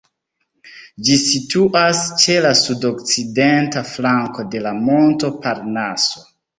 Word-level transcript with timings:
Ĝi 1.09 1.17
situas 1.23 2.01
ĉe 2.25 2.39
la 2.47 2.55
sud-okcidenta 2.63 3.87
flanko 3.93 4.49
de 4.53 4.67
la 4.69 4.77
monto 4.91 5.35
Parnaso. 5.49 6.31